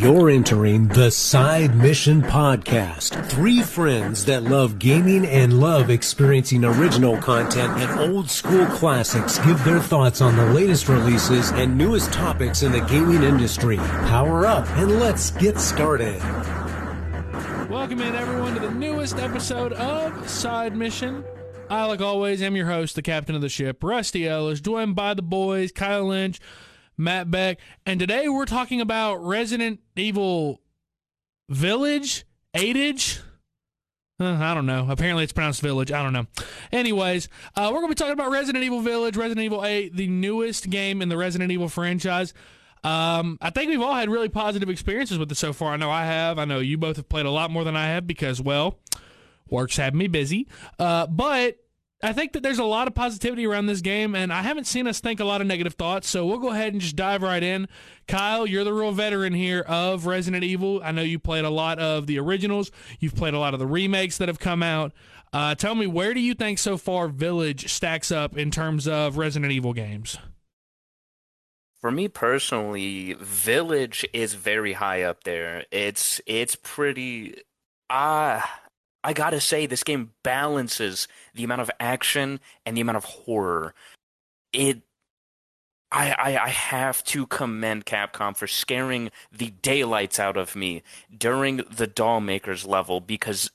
[0.00, 3.28] You're entering the Side Mission Podcast.
[3.28, 9.62] Three friends that love gaming and love experiencing original content and old school classics give
[9.62, 13.76] their thoughts on the latest releases and newest topics in the gaming industry.
[13.76, 16.18] Power up and let's get started.
[17.68, 21.22] Welcome in, everyone, to the newest episode of Side Mission.
[21.68, 25.12] I, like always, am your host, the captain of the ship, Rusty Ellis, joined by
[25.12, 26.40] the boys, Kyle Lynch,
[27.00, 30.60] Matt Beck, and today we're talking about Resident Evil
[31.48, 33.20] Village, Eightage.
[34.20, 34.86] Uh, I don't know.
[34.88, 35.90] Apparently, it's pronounced Village.
[35.90, 36.26] I don't know.
[36.70, 40.08] Anyways, uh, we're going to be talking about Resident Evil Village, Resident Evil 8, the
[40.08, 42.34] newest game in the Resident Evil franchise.
[42.84, 45.72] Um, I think we've all had really positive experiences with it so far.
[45.72, 46.38] I know I have.
[46.38, 48.78] I know you both have played a lot more than I have because, well,
[49.48, 50.48] work's had me busy.
[50.78, 51.56] Uh, but
[52.02, 54.86] I think that there's a lot of positivity around this game, and I haven't seen
[54.86, 56.08] us think a lot of negative thoughts.
[56.08, 57.68] So we'll go ahead and just dive right in.
[58.08, 60.80] Kyle, you're the real veteran here of Resident Evil.
[60.82, 62.70] I know you played a lot of the originals.
[63.00, 64.92] You've played a lot of the remakes that have come out.
[65.32, 69.18] Uh, tell me, where do you think so far Village stacks up in terms of
[69.18, 70.16] Resident Evil games?
[71.80, 75.64] For me personally, Village is very high up there.
[75.70, 77.36] It's it's pretty.
[77.88, 78.60] Ah,
[79.02, 83.74] I gotta say, this game balances the amount of action and the amount of horror.
[84.52, 84.82] It,
[85.90, 90.82] I, I, I have to commend Capcom for scaring the daylights out of me
[91.16, 93.50] during the Doll Makers level because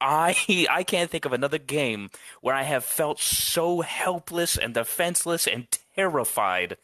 [0.00, 0.36] I
[0.70, 5.66] I can't think of another game where I have felt so helpless and defenseless and
[5.96, 6.76] terrified,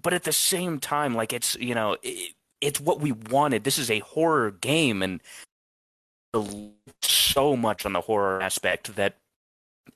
[0.00, 3.64] but at the same time, like it's you know it, it's what we wanted.
[3.64, 5.20] This is a horror game, and
[7.02, 9.16] so much on the horror aspect that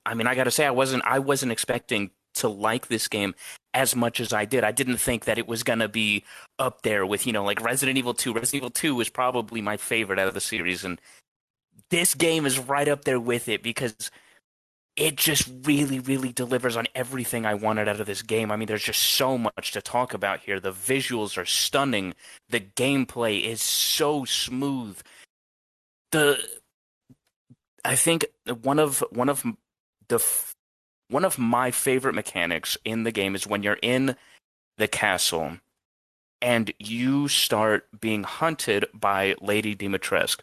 [0.04, 3.34] I mean I got to say I wasn't I wasn't expecting to like this game
[3.74, 4.64] as much as I did.
[4.64, 6.24] I didn't think that it was to be
[6.58, 8.32] up there with, you know, like Resident Evil 2.
[8.32, 11.00] Resident Evil 2 was probably my favorite out of the series and
[11.90, 14.10] this game is right up there with it because
[14.96, 18.50] it just really really delivers on everything I wanted out of this game.
[18.50, 20.60] I mean, there's just so much to talk about here.
[20.60, 22.14] The visuals are stunning.
[22.48, 25.00] The gameplay is so smooth
[26.10, 26.38] the
[27.84, 28.26] I think
[28.62, 29.44] one of one of
[30.08, 30.24] the
[31.08, 34.16] one of my favorite mechanics in the game is when you're in
[34.78, 35.58] the castle
[36.40, 40.40] and you start being hunted by Lady Dimitrescu.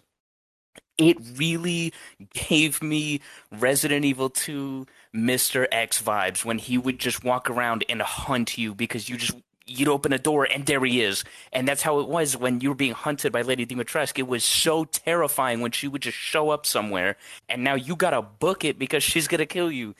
[0.97, 1.94] It really
[2.33, 5.67] gave me Resident Evil 2 Mr.
[5.72, 9.35] X vibes when he would just walk around and hunt you because you just
[9.67, 11.23] you'd open a door and there he is.
[11.51, 14.19] And that's how it was when you were being hunted by Lady Dimitrescu.
[14.19, 17.17] It was so terrifying when she would just show up somewhere
[17.50, 19.95] and now you gotta book it because she's gonna kill you.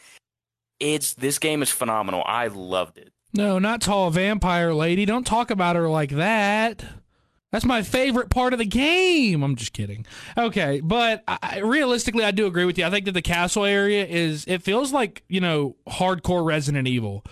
[0.80, 2.24] It's this game is phenomenal.
[2.26, 3.12] I loved it.
[3.34, 5.06] No, not tall vampire lady.
[5.06, 6.84] Don't talk about her like that.
[7.52, 9.42] That's my favorite part of the game.
[9.42, 10.06] I'm just kidding.
[10.38, 12.86] Okay, but I, realistically, I do agree with you.
[12.86, 14.44] I think that the castle area is.
[14.48, 17.24] It feels like you know hardcore Resident Evil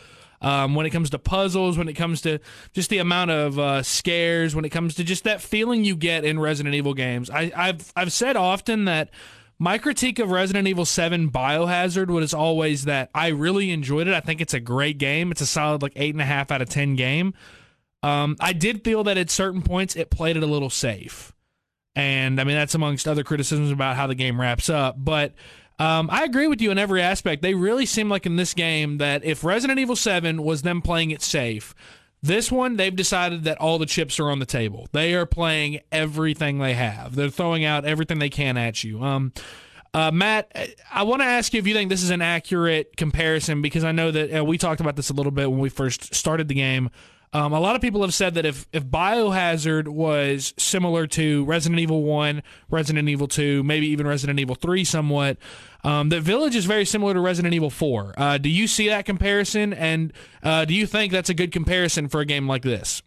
[0.45, 2.39] um, when it comes to puzzles, when it comes to
[2.71, 6.23] just the amount of uh, scares, when it comes to just that feeling you get
[6.23, 7.31] in Resident Evil games.
[7.31, 9.09] I, I've I've said often that
[9.57, 14.13] my critique of Resident Evil 7 Biohazard was always that I really enjoyed it.
[14.13, 15.31] I think it's a great game.
[15.31, 17.33] It's a solid like eight and a half out of ten game.
[18.03, 21.33] Um, I did feel that at certain points it played it a little safe.
[21.95, 24.95] And I mean that's amongst other criticisms about how the game wraps up.
[24.95, 25.33] But
[25.79, 27.41] um, I agree with you in every aspect.
[27.41, 31.11] They really seem like in this game that if Resident Evil 7 was them playing
[31.11, 31.75] it safe,
[32.23, 34.87] this one, they've decided that all the chips are on the table.
[34.93, 37.15] They are playing everything they have.
[37.15, 39.03] They're throwing out everything they can at you.
[39.03, 39.33] Um,
[39.93, 40.51] uh, Matt,
[40.91, 43.91] I want to ask you if you think this is an accurate comparison because I
[43.91, 46.55] know that uh, we talked about this a little bit when we first started the
[46.55, 46.89] game.
[47.33, 51.79] Um, a lot of people have said that if, if Biohazard was similar to Resident
[51.79, 55.37] Evil 1, Resident Evil 2, maybe even Resident Evil 3 somewhat,
[55.83, 58.13] um, that Village is very similar to Resident Evil 4.
[58.17, 59.73] Uh, do you see that comparison?
[59.73, 60.13] And
[60.43, 63.01] uh, do you think that's a good comparison for a game like this?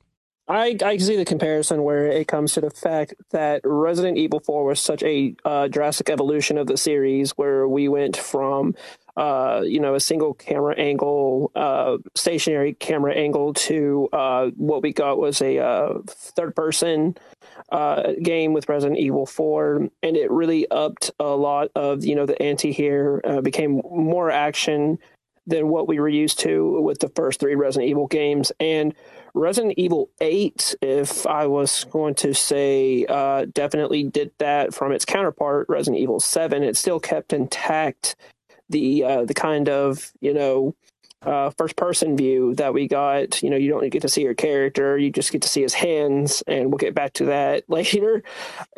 [0.48, 4.64] I, I see the comparison where it comes to the fact that Resident Evil 4
[4.64, 8.74] was such a uh, drastic evolution of the series where we went from
[9.18, 14.92] uh, you know, a single camera angle, uh, stationary camera angle to uh, what we
[14.92, 17.16] got was a uh, third person
[17.72, 19.88] uh, game with Resident Evil 4.
[20.04, 24.30] And it really upped a lot of, you know, the ante here, uh, became more
[24.30, 25.00] action
[25.48, 28.52] than what we were used to with the first three Resident Evil games.
[28.60, 28.94] And
[29.34, 33.04] Resident Evil 8, if I was going to say,
[33.52, 36.62] definitely did that from its counterpart, Resident Evil 7.
[36.62, 38.14] It still kept intact
[38.68, 40.74] the uh, the kind of you know
[41.22, 43.42] uh, first person view that we got.
[43.42, 45.74] You know, you don't get to see your character; you just get to see his
[45.74, 48.22] hands, and we'll get back to that later.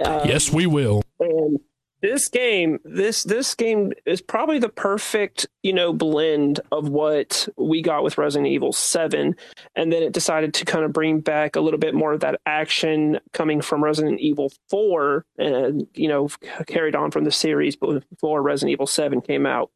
[0.05, 1.03] Um, yes, we will.
[1.19, 1.59] And
[2.03, 7.83] this game, this this game is probably the perfect you know blend of what we
[7.83, 9.37] got with Resident Evil Seven,
[9.77, 12.41] and then it decided to kind of bring back a little bit more of that
[12.47, 16.29] action coming from Resident Evil Four, and you know
[16.67, 19.71] carried on from the series before Resident Evil Seven came out.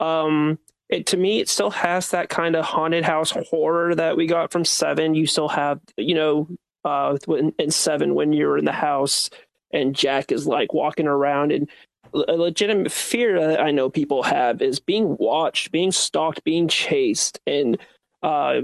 [0.00, 0.58] Um,
[0.88, 4.52] it to me it still has that kind of haunted house horror that we got
[4.52, 5.14] from seven.
[5.14, 6.48] You still have you know
[6.84, 9.30] uh in, in seven when you're in the house
[9.72, 11.68] and jack is like walking around and
[12.14, 17.40] a legitimate fear that i know people have is being watched being stalked being chased
[17.46, 17.78] and
[18.22, 18.60] uh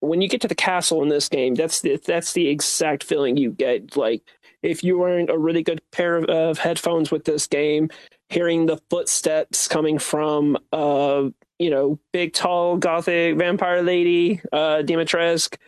[0.00, 3.36] when you get to the castle in this game that's the that's the exact feeling
[3.36, 3.96] you get.
[3.96, 4.22] Like
[4.62, 7.90] if you wearing a really good pair of, of headphones with this game
[8.30, 11.28] hearing the footsteps coming from uh
[11.60, 15.58] you know, big, tall, gothic vampire lady, uh, Dimitrescu.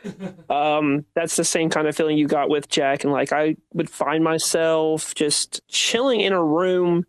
[0.50, 3.04] um, that's the same kind of feeling you got with Jack.
[3.04, 7.04] And like, I would find myself just chilling in a room,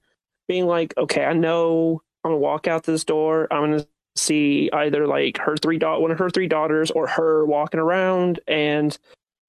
[0.49, 3.47] being like, okay, I know I'm gonna walk out this door.
[3.51, 7.45] I'm gonna see either like her three da- one of her three daughters or her
[7.45, 8.97] walking around and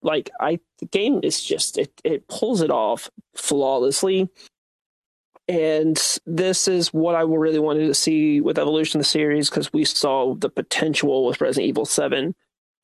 [0.03, 4.31] like I the game is just it it pulls it off flawlessly
[5.49, 9.73] and this is what I really wanted to see with Evolution of the series because
[9.73, 12.35] we saw the potential with Resident Evil 7.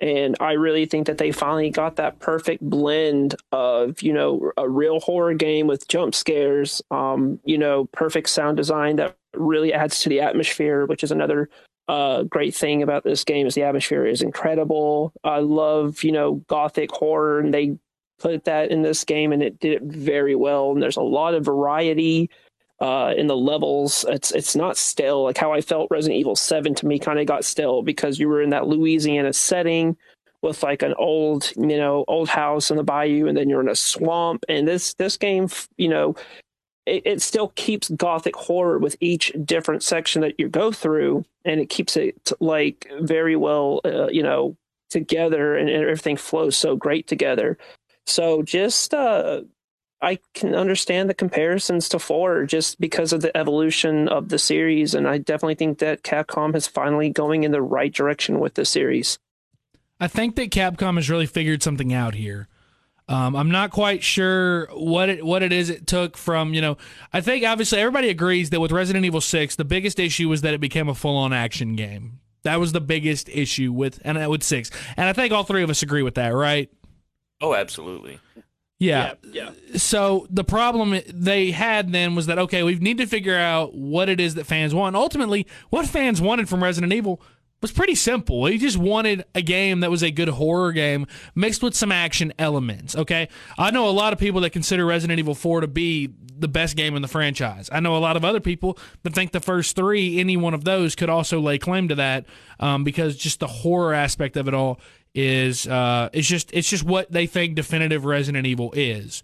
[0.03, 4.69] And I really think that they finally got that perfect blend of, you know, a
[4.69, 10.01] real horror game with jump scares, um, you know, perfect sound design that really adds
[10.01, 11.51] to the atmosphere, which is another
[11.89, 15.13] uh, great thing about this game is the atmosphere is incredible.
[15.25, 17.79] I love, you know, gothic horror and they
[18.19, 20.73] put that in this game and it did it very well.
[20.73, 22.31] And there's a lot of variety
[22.81, 24.05] uh, in the levels.
[24.09, 27.27] It's it's not stale like how I felt Resident Evil Seven to me kind of
[27.27, 29.97] got stale because you were in that Louisiana setting
[30.43, 33.69] with like an old you know old house in the bayou, and then you're in
[33.69, 34.45] a swamp.
[34.49, 36.17] And this this game, you know,
[36.87, 41.61] it, it still keeps gothic horror with each different section that you go through, and
[41.61, 44.57] it keeps it like very well, uh, you know,
[44.89, 47.59] together, and everything flows so great together.
[48.07, 49.43] So just uh,
[50.03, 54.95] I can understand the comparisons to four just because of the evolution of the series,
[54.95, 58.65] and I definitely think that Capcom is finally going in the right direction with the
[58.65, 59.19] series.
[59.99, 62.49] I think that Capcom has really figured something out here.
[63.11, 66.79] Um, I'm not quite sure what it what it is it took from you know.
[67.13, 70.55] I think obviously everybody agrees that with Resident Evil Six, the biggest issue was that
[70.55, 72.21] it became a full on action game.
[72.45, 75.71] That was the biggest issue with and with six, and I think all three of
[75.71, 76.71] us agree with that, right?
[77.41, 78.21] Oh, absolutely.
[78.81, 79.15] Yeah.
[79.23, 79.51] yeah.
[79.69, 79.79] yeah.
[79.79, 84.09] So the problem they had then was that okay, we need to figure out what
[84.09, 84.97] it is that fans want.
[84.97, 87.23] Ultimately, what fans wanted from Resident Evil
[87.61, 88.45] was pretty simple.
[88.45, 92.33] They just wanted a game that was a good horror game mixed with some action
[92.39, 92.97] elements.
[92.97, 93.29] Okay,
[93.59, 96.75] I know a lot of people that consider Resident Evil 4 to be the best
[96.75, 97.69] game in the franchise.
[97.71, 100.65] I know a lot of other people that think the first three, any one of
[100.65, 102.25] those, could also lay claim to that
[102.59, 104.81] um, because just the horror aspect of it all
[105.15, 109.23] is uh, it's just it's just what they think definitive Resident Evil is.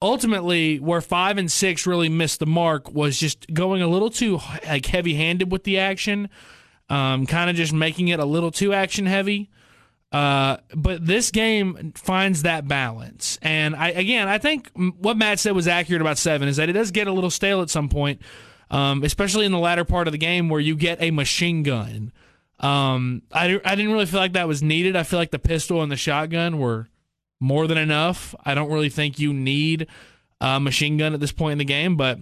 [0.00, 4.38] Ultimately, where five and six really missed the mark was just going a little too
[4.66, 6.28] like heavy handed with the action,
[6.88, 9.50] um, kind of just making it a little too action heavy.
[10.12, 15.52] Uh, but this game finds that balance, and I again I think what Matt said
[15.52, 18.22] was accurate about seven is that it does get a little stale at some point,
[18.70, 22.12] um, especially in the latter part of the game where you get a machine gun
[22.60, 24.96] um, I, I didn't really feel like that was needed.
[24.96, 26.88] I feel like the pistol and the shotgun were
[27.40, 28.34] more than enough.
[28.44, 29.86] I don't really think you need
[30.40, 32.18] a machine gun at this point in the game, but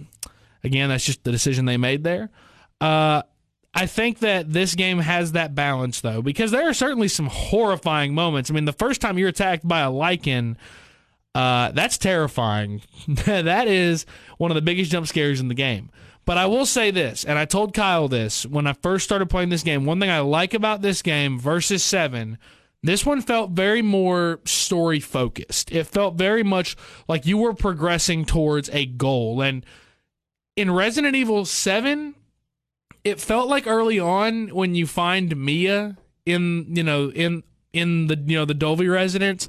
[0.62, 2.30] again, that's just the decision they made there.
[2.80, 3.22] Uh,
[3.72, 8.14] I think that this game has that balance though, because there are certainly some horrifying
[8.14, 8.50] moments.
[8.50, 10.56] I mean, the first time you're attacked by a Lycan,
[11.34, 12.82] uh, that's terrifying.
[13.08, 14.06] that is
[14.38, 15.90] one of the biggest jump scares in the game.
[16.24, 19.50] But I will say this, and I told Kyle this when I first started playing
[19.50, 19.84] this game.
[19.84, 22.38] One thing I like about this game versus 7,
[22.82, 25.70] this one felt very more story focused.
[25.70, 26.76] It felt very much
[27.08, 29.42] like you were progressing towards a goal.
[29.42, 29.66] And
[30.56, 32.14] in Resident Evil 7,
[33.04, 37.42] it felt like early on when you find Mia in, you know, in
[37.74, 39.48] in the you know the Dulvey residence,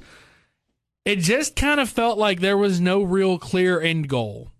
[1.06, 4.50] it just kind of felt like there was no real clear end goal.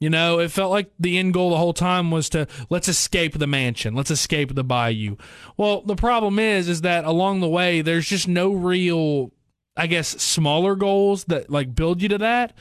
[0.00, 3.36] You know, it felt like the end goal the whole time was to let's escape
[3.36, 5.16] the mansion, let's escape the bayou.
[5.56, 9.32] Well, the problem is, is that along the way, there's just no real,
[9.76, 12.54] I guess, smaller goals that like build you to that.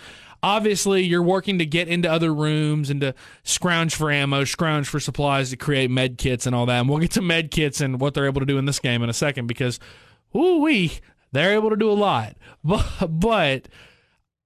[0.43, 3.13] obviously you're working to get into other rooms and to
[3.43, 6.79] scrounge for ammo, scrounge for supplies to create med kits and all that.
[6.79, 9.03] And we'll get to med kits and what they're able to do in this game
[9.03, 9.79] in a second because,
[10.35, 10.99] ooh wee,
[11.31, 12.35] they're able to do a lot.
[12.63, 13.67] But, but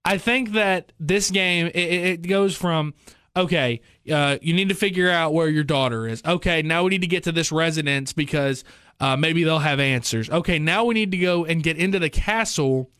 [0.04, 2.94] I think that this game it, it goes from
[3.36, 3.80] okay,
[4.12, 6.22] uh, you need to figure out where your daughter is.
[6.24, 8.64] Okay, now we need to get to this residence because
[9.00, 10.28] uh, maybe they'll have answers.
[10.28, 12.90] Okay, now we need to go and get into the castle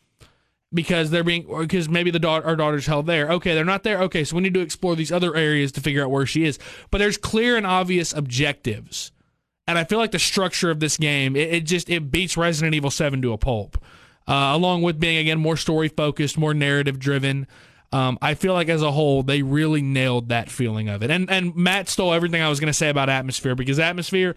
[0.73, 3.29] because they're being because maybe the daughter our daughter's held there.
[3.31, 4.01] Okay, they're not there.
[4.03, 6.57] Okay, so we need to explore these other areas to figure out where she is.
[6.89, 9.11] But there's clear and obvious objectives,
[9.67, 12.73] and I feel like the structure of this game it, it just it beats Resident
[12.73, 13.77] Evil Seven to a pulp.
[14.27, 17.47] Uh, along with being again more story focused, more narrative driven.
[17.91, 21.11] Um, I feel like as a whole they really nailed that feeling of it.
[21.11, 24.35] And and Matt stole everything I was going to say about atmosphere because atmosphere.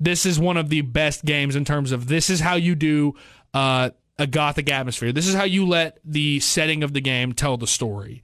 [0.00, 3.14] This is one of the best games in terms of this is how you do
[3.54, 5.12] uh, a gothic atmosphere.
[5.12, 8.22] This is how you let the setting of the game tell the story.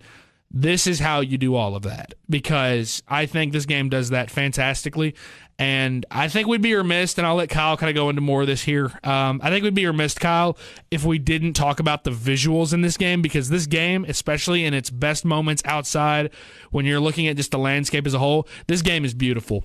[0.50, 4.30] This is how you do all of that because I think this game does that
[4.30, 5.14] fantastically.
[5.62, 8.40] And I think we'd be remiss, and I'll let Kyle kind of go into more
[8.40, 8.90] of this here.
[9.04, 10.58] Um, I think we'd be remiss, Kyle,
[10.90, 14.74] if we didn't talk about the visuals in this game because this game, especially in
[14.74, 16.32] its best moments outside,
[16.72, 19.62] when you're looking at just the landscape as a whole, this game is beautiful.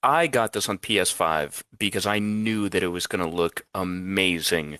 [0.00, 4.78] I got this on PS5 because I knew that it was going to look amazing.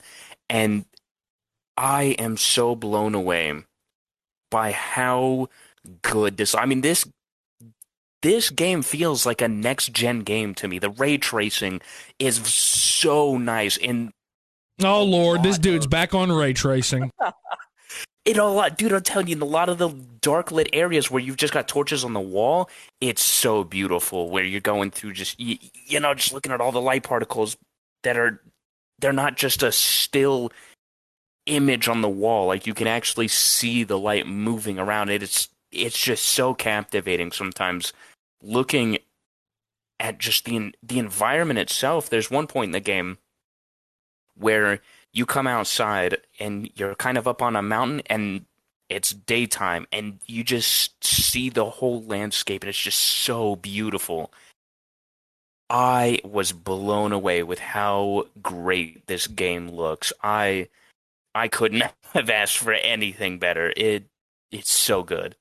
[0.49, 0.85] And
[1.77, 3.53] I am so blown away
[4.49, 5.49] by how
[6.03, 7.05] good this I mean this
[8.23, 10.79] this game feels like a next gen game to me.
[10.79, 11.81] The ray tracing
[12.19, 14.13] is so nice and
[14.83, 17.11] Oh lord, this dude's back on ray tracing.
[18.25, 18.93] in a lot, dude.
[18.93, 21.69] I'm telling you, in a lot of the dark lit areas where you've just got
[21.69, 24.31] torches on the wall, it's so beautiful.
[24.31, 27.57] Where you're going through, just you, you know, just looking at all the light particles
[28.03, 28.41] that are,
[28.99, 30.51] they're not just a still
[31.47, 32.47] image on the wall.
[32.47, 35.23] Like you can actually see the light moving around it.
[35.23, 37.93] It's it's just so captivating sometimes
[38.43, 38.99] looking
[40.01, 42.11] at just the the environment itself.
[42.11, 43.19] There's one point in the game
[44.37, 44.81] where
[45.13, 48.47] you come outside and you're kind of up on a mountain and
[48.89, 54.33] it's daytime and you just see the whole landscape and it's just so beautiful.
[55.71, 60.13] I was blown away with how great this game looks.
[60.23, 60.69] I
[61.35, 63.73] I couldn't have asked for anything better.
[63.77, 64.05] It
[64.51, 65.37] it's so good.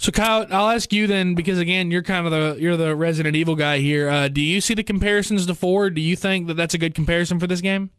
[0.00, 3.34] So Kyle, I'll ask you then because again, you're kind of the you're the Resident
[3.34, 4.08] Evil guy here.
[4.08, 5.90] Uh, do you see the comparisons to four?
[5.90, 7.90] Do you think that that's a good comparison for this game?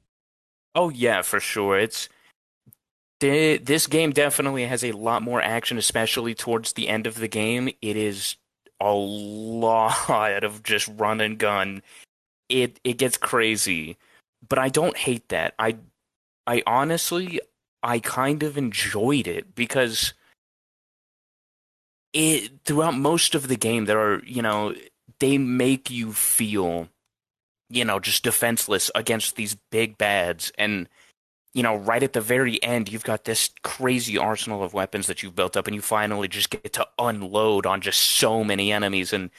[0.76, 1.78] Oh yeah, for sure.
[1.78, 2.08] It's
[3.20, 7.70] this game definitely has a lot more action, especially towards the end of the game.
[7.82, 8.38] It is
[8.80, 11.82] a lot of just run and gun.
[12.48, 13.98] It it gets crazy,
[14.48, 15.54] but I don't hate that.
[15.60, 15.76] I
[16.48, 17.42] I honestly
[17.84, 20.14] I kind of enjoyed it because
[22.14, 24.74] it throughout most of the game there are you know
[25.20, 26.88] they make you feel
[27.70, 30.52] you know just defenseless against these big bads.
[30.58, 30.90] And
[31.54, 35.24] you know right at the very end you've got this crazy arsenal of weapons that
[35.24, 39.14] you've built up and you finally just get to unload on just so many enemies
[39.14, 39.30] and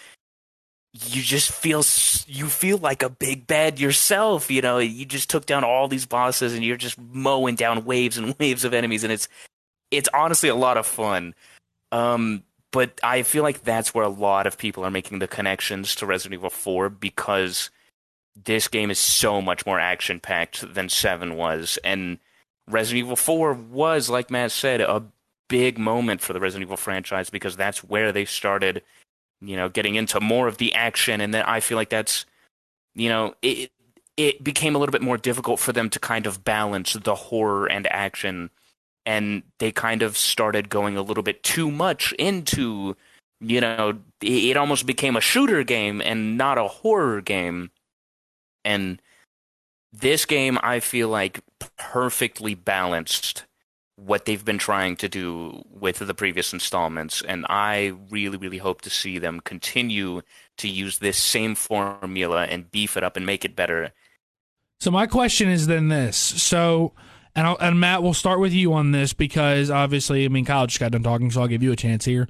[0.93, 1.85] you just feel
[2.27, 4.79] you feel like a big bad yourself you know?
[4.79, 8.65] You just took down all these bosses and you're just mowing down waves and waves
[8.65, 9.29] of enemies and it's
[9.91, 11.35] it's honestly a lot of fun.
[11.93, 15.95] Um but I feel like that's where a lot of people are making the connections
[15.97, 17.71] to Resident Evil 4 because
[18.37, 21.79] this game is so much more action packed than 7 was.
[21.83, 22.19] And
[22.69, 25.05] Resident Evil 4 was, like Matt said, a
[25.49, 28.83] big moment for the Resident Evil franchise because that's where they started,
[29.41, 31.21] you know, getting into more of the action.
[31.21, 32.25] And then I feel like that's,
[32.95, 33.73] you know, it,
[34.17, 37.67] it became a little bit more difficult for them to kind of balance the horror
[37.67, 38.51] and action
[39.11, 42.97] and they kind of started going a little bit too much into
[43.41, 47.71] you know it almost became a shooter game and not a horror game.
[48.65, 49.03] And
[49.93, 51.41] this game i feel like
[51.77, 53.45] perfectly balanced
[53.97, 57.21] what they've been trying to do with the previous installments.
[57.23, 60.23] And i really really hope to see them continue
[60.59, 63.91] to use this same formula and beef it up and make it better.
[64.81, 66.17] So my question is then this.
[66.17, 66.93] So
[67.35, 70.67] and, I'll, and Matt, we'll start with you on this because obviously, I mean, Kyle
[70.67, 72.29] just got done talking, so I'll give you a chance here.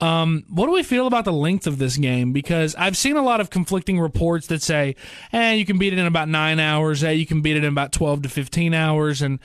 [0.00, 2.32] Um, what do we feel about the length of this game?
[2.32, 4.94] Because I've seen a lot of conflicting reports that say,
[5.32, 7.02] "eh, you can beat it in about nine hours.
[7.02, 9.38] Eh, you can beat it in about twelve to fifteen hours." And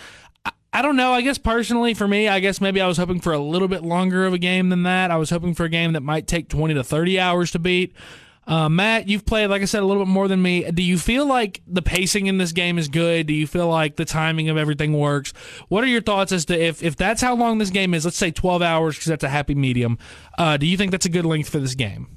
[0.43, 1.13] I, I don't know.
[1.13, 3.84] I guess personally, for me, I guess maybe I was hoping for a little bit
[3.84, 5.10] longer of a game than that.
[5.10, 7.93] I was hoping for a game that might take twenty to thirty hours to beat.
[8.48, 10.69] Uh, Matt, you've played, like I said, a little bit more than me.
[10.71, 13.27] Do you feel like the pacing in this game is good?
[13.27, 15.31] Do you feel like the timing of everything works?
[15.69, 18.17] What are your thoughts as to if, if that's how long this game is, let's
[18.17, 20.00] say 12 hours because that's a happy medium,
[20.38, 22.07] uh, do you think that's a good length for this game?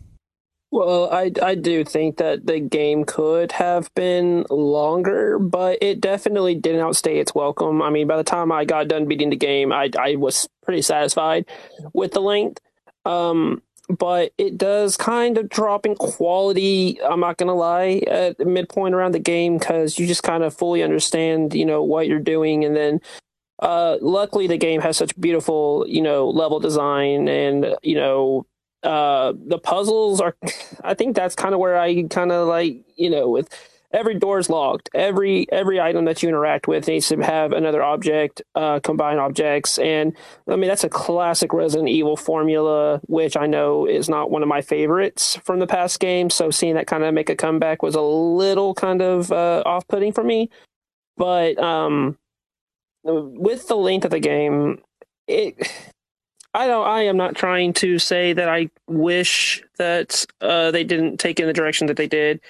[0.74, 6.56] Well, I, I do think that the game could have been longer, but it definitely
[6.56, 7.80] didn't outstay its welcome.
[7.80, 10.82] I mean, by the time I got done beating the game, I, I was pretty
[10.82, 11.46] satisfied
[11.92, 12.60] with the length.
[13.04, 17.00] Um, but it does kind of drop in quality.
[17.02, 20.82] I'm not gonna lie at midpoint around the game because you just kind of fully
[20.82, 23.00] understand, you know, what you're doing, and then
[23.60, 28.46] uh, luckily the game has such beautiful, you know, level design, and you know,
[28.82, 30.36] uh, the puzzles are.
[30.84, 33.48] I think that's kind of where I kind of like, you know, with
[33.94, 34.90] every door is locked.
[34.94, 39.78] Every every item that you interact with needs to have another object, uh, combine objects,
[39.78, 40.14] and
[40.48, 44.48] I mean that's a classic Resident Evil formula, which I know is not one of
[44.48, 46.28] my favorites from the past game.
[46.28, 49.86] So seeing that kind of make a comeback was a little kind of uh, off
[49.88, 50.50] putting for me.
[51.16, 52.18] But um,
[53.04, 54.82] with the length of the game,
[55.28, 55.56] it.
[56.56, 56.86] I don't.
[56.86, 61.48] I am not trying to say that I wish that uh, they didn't take in
[61.48, 62.40] the direction that they did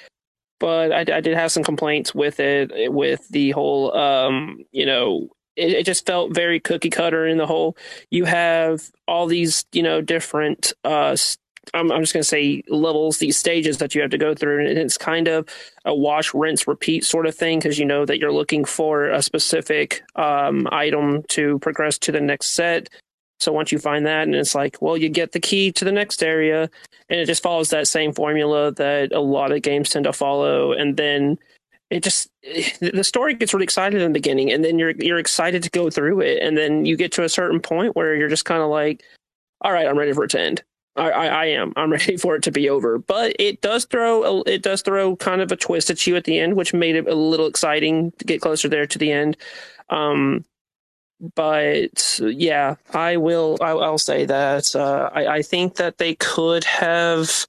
[0.61, 5.29] but I, I, did have some complaints with it, with the whole, um, you know,
[5.57, 7.77] it, it, just felt very cookie cutter in the whole.
[8.11, 10.73] You have all these, you know, different.
[10.85, 11.17] Uh,
[11.73, 14.67] I'm, I'm just going to say levels, these stages that you have to go through,
[14.67, 15.49] and it's kind of
[15.85, 19.23] a wash, rinse, repeat sort of thing because you know that you're looking for a
[19.23, 22.89] specific um, item to progress to the next set.
[23.45, 25.93] So once you find that, and it's like, well, you get the key to the
[25.93, 26.71] next area,
[27.09, 30.73] and it just follows that same formula that a lot of games tend to follow,
[30.73, 31.39] and then
[31.91, 32.31] it just
[32.81, 35.91] the story gets really excited in the beginning, and then you're you're excited to go
[35.91, 38.71] through it, and then you get to a certain point where you're just kind of
[38.71, 39.05] like,
[39.61, 40.63] all right, I'm ready for it to end.
[40.97, 41.73] I, I, I, am.
[41.77, 42.99] I'm ready for it to be over.
[42.99, 46.25] But it does throw a, it does throw kind of a twist at you at
[46.25, 49.37] the end, which made it a little exciting to get closer there to the end.
[49.91, 50.45] Um,
[51.35, 53.59] but yeah, I will.
[53.61, 57.47] I, will say that uh, I, I, think that they could have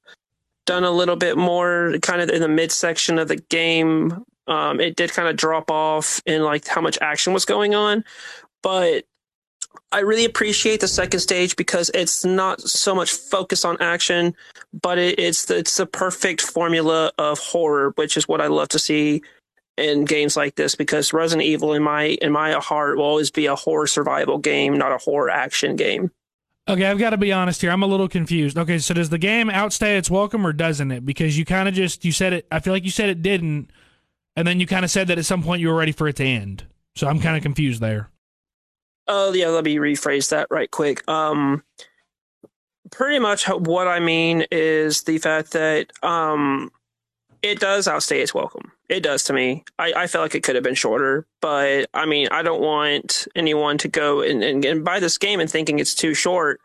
[0.66, 4.24] done a little bit more, kind of in the midsection of the game.
[4.48, 8.04] Um, it did kind of drop off in like how much action was going on,
[8.62, 9.06] but
[9.92, 14.36] I really appreciate the second stage because it's not so much focus on action,
[14.74, 18.70] but it, it's the, it's the perfect formula of horror, which is what I love
[18.70, 19.24] to see
[19.78, 23.46] in games like this because Resident Evil in my in my heart will always be
[23.46, 26.12] a horror survival game, not a horror action game.
[26.68, 27.70] Okay, I've got to be honest here.
[27.70, 28.58] I'm a little confused.
[28.58, 31.06] Okay, so does the game outstay its welcome or doesn't it?
[31.06, 32.48] Because you kind of just you said it.
[32.52, 33.70] I feel like you said it didn't,
[34.36, 36.16] and then you kind of said that at some point you were ready for it
[36.18, 36.66] to end.
[36.96, 38.10] So I'm kind of confused there.
[39.08, 41.08] Oh yeah, let me rephrase that right quick.
[41.08, 41.64] Um,
[42.92, 46.72] pretty much what I mean is the fact that um,
[47.44, 48.72] it does outstay its welcome.
[48.88, 49.64] It does to me.
[49.80, 53.28] I, I felt like it could have been shorter, but I mean, I don't want
[53.36, 56.62] anyone to go and, and, and buy this game and thinking it's too short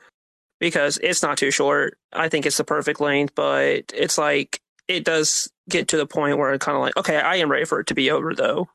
[0.59, 1.97] because it's not too short.
[2.13, 6.37] I think it's the perfect length, but it's like it does get to the point
[6.37, 8.69] where it's kind of like, okay, I am ready for it to be over though.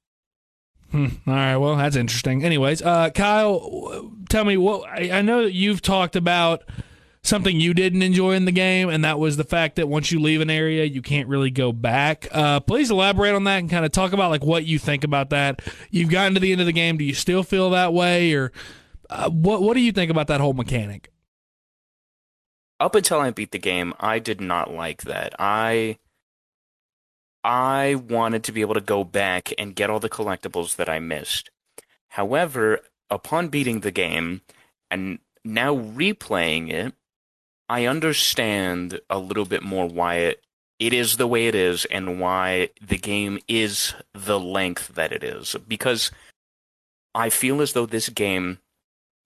[0.91, 1.07] Hmm.
[1.27, 1.57] All right.
[1.57, 2.43] Well, that's interesting.
[2.43, 6.63] Anyways, uh, Kyle, tell me what I, I know you've talked about
[7.27, 10.19] something you didn't enjoy in the game, and that was the fact that once you
[10.19, 12.27] leave an area, you can't really go back.
[12.31, 15.29] Uh, please elaborate on that and kind of talk about like what you think about
[15.31, 15.61] that.
[15.91, 16.97] You've gotten to the end of the game.
[16.97, 18.51] Do you still feel that way, or
[19.09, 19.61] uh, what?
[19.61, 21.11] What do you think about that whole mechanic?
[22.79, 25.33] Up until I beat the game, I did not like that.
[25.39, 25.97] I
[27.43, 30.99] I wanted to be able to go back and get all the collectibles that I
[30.99, 31.51] missed.
[32.09, 34.41] However, upon beating the game
[34.89, 36.93] and now replaying it,
[37.67, 40.43] I understand a little bit more why it,
[40.79, 45.23] it is the way it is and why the game is the length that it
[45.23, 45.55] is.
[45.67, 46.11] Because
[47.13, 48.59] I feel as though this game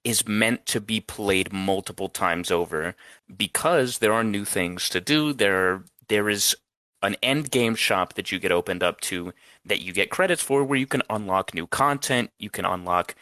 [0.04, 2.95] is meant to be played multiple times over
[3.36, 5.34] because there are new things to do.
[5.34, 6.56] There, there is
[7.02, 9.34] an end game shop that you get opened up to
[9.65, 13.15] that you get credits for where you can unlock new content, you can unlock,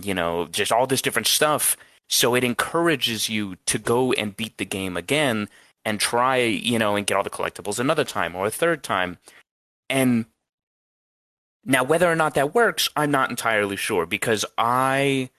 [0.00, 1.76] you know, just all this different stuff
[2.08, 5.48] so it encourages you to go and beat the game again
[5.84, 9.18] and try, you know, and get all the collectibles another time or a third time.
[9.90, 10.26] And
[11.64, 15.30] now, whether or not that works, I'm not entirely sure because I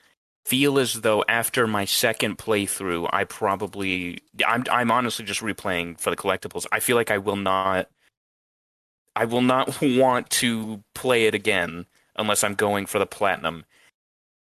[0.46, 6.10] feel as though after my second playthrough, I probably I'm I'm honestly just replaying for
[6.10, 6.66] the collectibles.
[6.72, 7.90] I feel like I will not
[9.16, 13.66] I will not want to play it again unless I'm going for the platinum.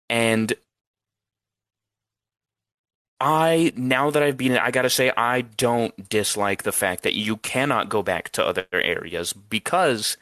[0.10, 0.54] And
[3.22, 7.38] I now that I've been, I gotta say I don't dislike the fact that you
[7.38, 10.18] cannot go back to other areas because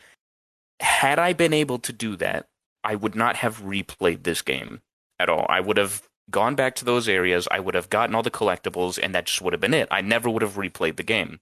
[0.81, 2.47] had I been able to do that,
[2.83, 4.81] I would not have replayed this game
[5.17, 5.45] at all.
[5.47, 7.47] I would have gone back to those areas.
[7.49, 9.87] I would have gotten all the collectibles, and that just would have been it.
[9.89, 11.39] I never would have replayed the game.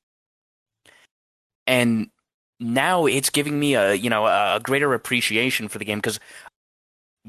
[1.65, 2.12] And
[2.60, 6.20] now it's giving me a you know a greater appreciation for the game because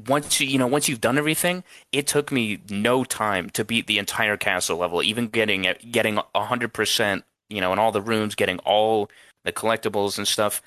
[0.07, 3.87] once you you know once you've done everything, it took me no time to beat
[3.87, 5.03] the entire castle level.
[5.03, 9.09] Even getting getting hundred percent, you know, in all the rooms, getting all
[9.43, 10.61] the collectibles and stuff.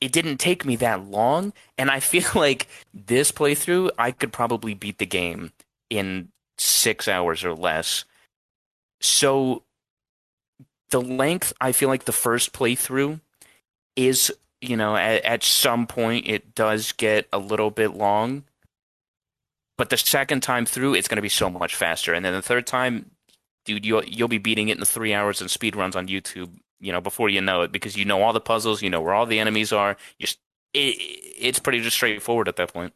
[0.00, 4.74] It didn't take me that long, and I feel like this playthrough, I could probably
[4.74, 5.52] beat the game
[5.90, 8.04] in six hours or less.
[9.00, 9.64] So
[10.90, 13.20] the length, I feel like the first playthrough
[13.96, 18.44] is, you know, at, at some point it does get a little bit long.
[19.78, 22.12] But the second time through, it's going to be so much faster.
[22.12, 23.10] And then the third time,
[23.64, 26.50] dude, you'll you'll be beating it in the three hours and speed runs on YouTube.
[26.80, 29.14] You know, before you know it, because you know all the puzzles, you know where
[29.14, 29.96] all the enemies are.
[30.18, 30.38] Just
[30.74, 30.96] it,
[31.38, 32.92] it's pretty just straightforward at that point.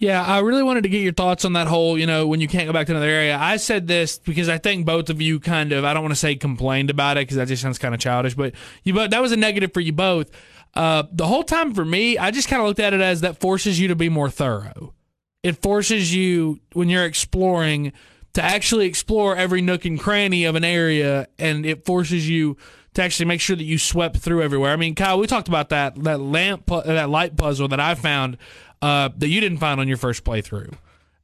[0.00, 2.48] Yeah, I really wanted to get your thoughts on that whole, you know, when you
[2.48, 3.36] can't go back to another area.
[3.36, 6.18] I said this because I think both of you kind of, I don't want to
[6.18, 9.20] say complained about it because that just sounds kind of childish, but you both, that
[9.20, 10.30] was a negative for you both.
[10.72, 13.40] Uh, the whole time for me, I just kind of looked at it as that
[13.40, 14.94] forces you to be more thorough.
[15.42, 17.92] It forces you, when you're exploring,
[18.34, 22.56] to actually explore every nook and cranny of an area, and it forces you
[22.94, 24.72] to actually make sure that you swept through everywhere.
[24.72, 28.36] I mean, Kyle, we talked about that that lamp, that light puzzle that I found
[28.82, 30.74] uh, that you didn't find on your first playthrough.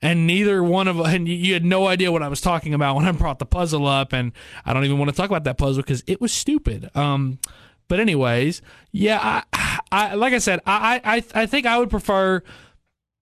[0.02, 3.06] And neither one of and you had no idea what I was talking about when
[3.06, 4.32] I brought the puzzle up, and
[4.64, 6.90] I don't even want to talk about that puzzle because it was stupid.
[6.94, 7.38] Um,
[7.88, 12.42] but anyways, yeah, I, I like I said, I, I I think I would prefer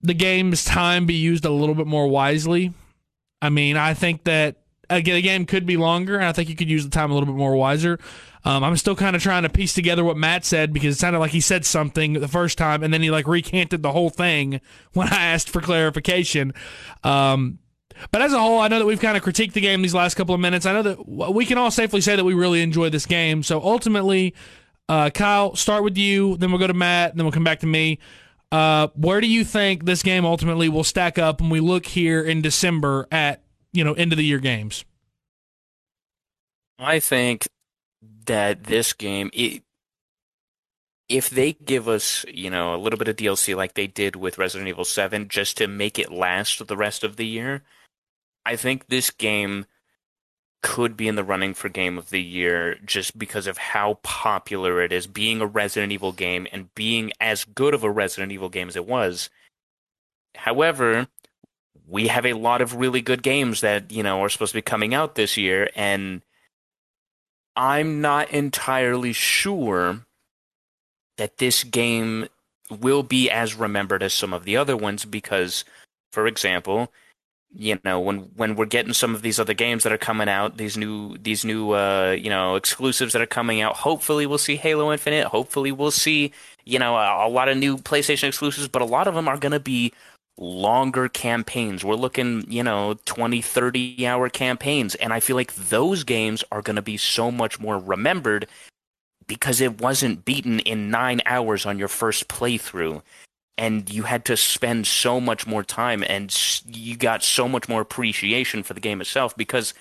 [0.05, 2.73] the game's time be used a little bit more wisely.
[3.41, 4.57] I mean, I think that
[4.91, 7.15] again, the game could be longer, and I think you could use the time a
[7.15, 7.99] little bit more wiser.
[8.45, 11.21] Um, I'm still kind of trying to piece together what Matt said because it sounded
[11.21, 14.61] like he said something the first time and then he like recanted the whole thing
[14.93, 16.53] when I asked for clarification.
[17.03, 17.59] Um,
[18.11, 20.17] but as a whole, I know that we've kind of critiqued the game these last
[20.17, 20.67] couple of minutes.
[20.67, 23.43] I know that we can all safely say that we really enjoy this game.
[23.43, 24.35] So ultimately,
[24.91, 27.67] uh, Kyle, start with you, then we'll go to Matt, then we'll come back to
[27.67, 27.99] me.
[28.55, 32.23] Uh, where do you think this game ultimately will stack up when we look here
[32.23, 34.85] in December at you know end of the year games?
[36.79, 37.49] I think
[38.27, 39.65] that this game, it,
[41.09, 44.39] if they give us, you know, a little bit of DLC like they did with
[44.39, 47.65] Resident Evil 7 just to make it last the rest of the year,
[48.47, 49.67] I think this game
[50.65, 54.81] could be in the running for game of the year just because of how popular
[54.81, 58.49] it is being a Resident Evil game and being as good of a Resident Evil
[58.49, 59.29] game as it was.
[60.35, 61.07] However,
[61.87, 64.63] we have a lot of really good games that, you know, are supposed to be
[64.63, 66.23] coming out this year and
[67.55, 70.07] I'm not entirely sure
[71.19, 72.29] that this game
[72.71, 75.63] will be as remembered as some of the other ones because,
[76.11, 76.91] for example,
[77.57, 80.57] you know when when we're getting some of these other games that are coming out,
[80.57, 83.77] these new these new uh, you know exclusives that are coming out.
[83.77, 85.27] Hopefully, we'll see Halo Infinite.
[85.27, 86.33] Hopefully, we'll see
[86.65, 89.39] you know a, a lot of new PlayStation exclusives, but a lot of them are
[89.39, 89.93] going to be
[90.37, 91.85] longer campaigns.
[91.85, 94.95] We're looking, you know, 20, 30 hour campaigns.
[94.97, 98.49] And I feel like those games are going to be so much more remembered
[99.27, 103.03] because it wasn't beaten in nine hours on your first playthrough.
[103.57, 106.35] And you had to spend so much more time and
[106.67, 109.75] you got so much more appreciation for the game itself because,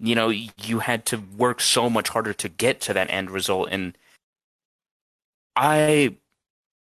[0.00, 3.68] you know, you had to work so much harder to get to that end result.
[3.70, 3.96] And
[5.54, 6.16] I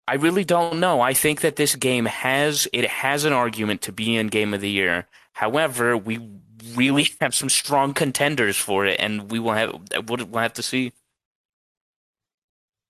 [0.09, 1.03] I really don't know.
[1.03, 4.63] I think that this game has it has an argument to be in game of
[4.63, 5.07] the year.
[5.35, 6.19] However, we
[6.75, 10.93] really have some strong contenders for it, and we will have we'll have to see.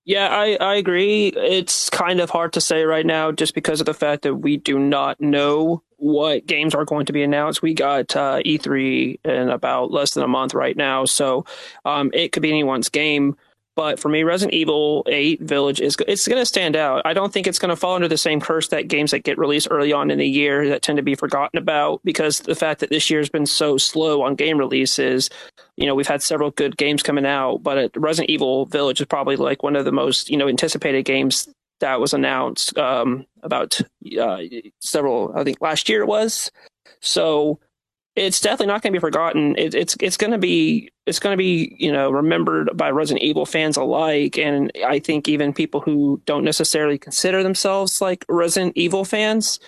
[0.08, 1.28] Yeah, I, I agree.
[1.28, 4.56] It's kind of hard to say right now just because of the fact that we
[4.56, 7.60] do not know what games are going to be announced.
[7.60, 11.44] We got uh, E3 in about less than a month right now, so
[11.84, 13.36] um, it could be anyone's game.
[13.78, 17.00] But for me, Resident Evil 8 Village is it's going to stand out.
[17.04, 19.38] I don't think it's going to fall under the same curse that games that get
[19.38, 22.80] released early on in the year that tend to be forgotten about because the fact
[22.80, 25.30] that this year has been so slow on game releases.
[25.76, 29.36] You know, we've had several good games coming out, but Resident Evil Village is probably
[29.36, 33.80] like one of the most you know anticipated games that was announced um, about
[34.20, 34.38] uh,
[34.80, 35.32] several.
[35.36, 36.50] I think last year it was.
[36.98, 37.60] So
[38.18, 39.54] it's definitely not going to be forgotten.
[39.57, 43.24] It, it's it's going to be it's going to be you know remembered by Resident
[43.24, 48.76] Evil fans alike, and I think even people who don't necessarily consider themselves like Resident
[48.76, 49.61] Evil fans.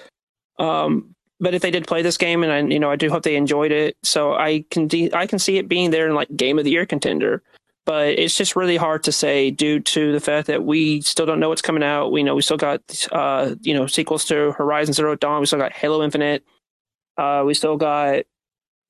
[0.58, 3.22] Um, but if they did play this game, and I, you know, I do hope
[3.22, 3.96] they enjoyed it.
[4.02, 6.70] So I can de- I can see it being there in like game of the
[6.70, 7.42] year contender.
[7.86, 11.40] But it's just really hard to say due to the fact that we still don't
[11.40, 12.12] know what's coming out.
[12.12, 12.82] We know we still got
[13.12, 15.40] uh, you know sequels to Horizon Zero Dawn.
[15.40, 16.44] We still got Halo Infinite.
[17.16, 18.24] Uh, we still got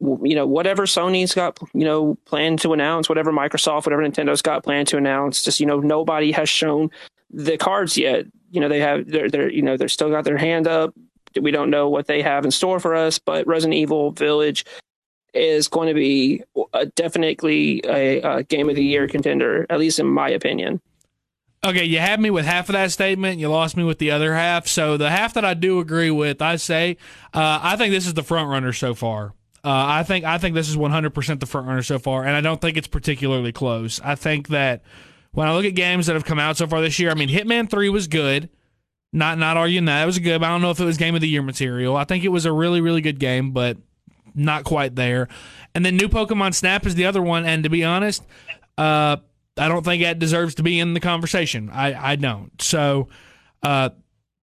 [0.01, 4.65] you know whatever Sony's got you know planned to announce, whatever Microsoft, whatever Nintendo's got
[4.65, 5.43] planned to announce.
[5.43, 6.91] Just you know nobody has shown
[7.31, 8.27] the cards yet.
[8.51, 10.95] You know they have they're they're you know they're still got their hand up
[11.41, 14.65] we don't know what they have in store for us, but Resident Evil Village
[15.33, 19.99] is going to be a, definitely a, a game of the year contender, at least
[19.99, 20.81] in my opinion.
[21.63, 23.39] Okay, you had me with half of that statement.
[23.39, 24.67] You lost me with the other half.
[24.67, 26.97] So the half that I do agree with, I say,
[27.35, 29.35] uh, I think this is the front runner so far.
[29.63, 32.41] Uh, I think I think this is 100% the front runner so far, and I
[32.41, 34.01] don't think it's particularly close.
[34.03, 34.83] I think that
[35.33, 37.29] when I look at games that have come out so far this year, I mean,
[37.29, 38.49] Hitman Three was good.
[39.13, 40.03] Not not arguing that.
[40.03, 40.43] It was good.
[40.43, 41.97] I don't know if it was game of the year material.
[41.97, 43.77] I think it was a really, really good game, but
[44.35, 45.29] not quite there.
[45.75, 47.45] And then new Pokemon Snap is the other one.
[47.45, 48.25] And to be honest,
[48.79, 49.17] uh,
[49.57, 51.71] I don't think that deserves to be in the conversation.
[51.71, 52.61] I, I don't.
[52.63, 53.09] So
[53.63, 53.91] uh,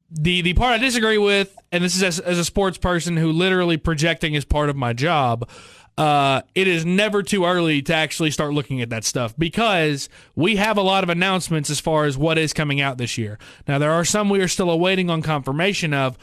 [0.10, 3.32] the the part I disagree with, and this is as, as a sports person who
[3.32, 5.50] literally projecting is part of my job
[5.98, 10.58] uh, it is never too early to actually start looking at that stuff because we
[10.58, 13.40] have a lot of announcements as far as what is coming out this year.
[13.68, 16.18] Now, there are some we are still awaiting on confirmation of,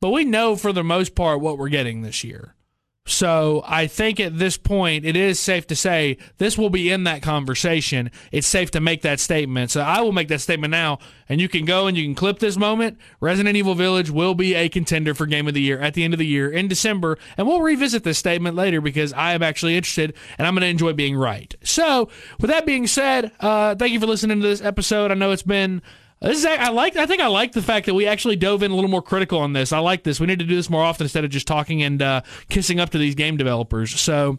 [0.00, 2.54] but we know for the most part what we're getting this year.
[3.06, 7.04] So I think at this point, it is safe to say this will be in
[7.04, 8.10] that conversation.
[8.30, 9.70] It's safe to make that statement.
[9.70, 12.38] So I will make that statement now, and you can go and you can clip
[12.38, 12.98] this moment.
[13.20, 16.14] Resident Evil Village will be a contender for Game of the Year at the end
[16.14, 19.76] of the year in December, and we'll revisit this statement later because I am actually
[19.76, 21.54] interested and I'm going to enjoy being right.
[21.64, 22.08] So
[22.38, 25.10] with that being said, uh, thank you for listening to this episode.
[25.10, 25.82] I know it's been
[26.20, 28.70] this is I like I think I like the fact that we actually dove in
[28.70, 29.72] a little more critical on this.
[29.72, 30.20] I like this.
[30.20, 32.90] We need to do this more often instead of just talking and uh, kissing up
[32.90, 33.98] to these game developers.
[33.98, 34.38] So.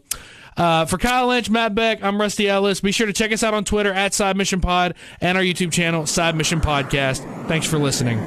[0.54, 2.82] Uh, for Kyle Lynch, Matt Beck, I'm Rusty Ellis.
[2.82, 5.72] Be sure to check us out on Twitter at Side Mission Pod and our YouTube
[5.72, 7.20] channel, Side Mission Podcast.
[7.48, 8.18] Thanks for listening.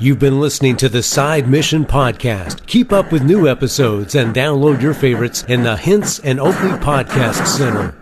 [0.00, 2.66] You've been listening to the Side Mission Podcast.
[2.66, 7.46] Keep up with new episodes and download your favorites in the Hints and Oakley Podcast
[7.46, 7.94] Center.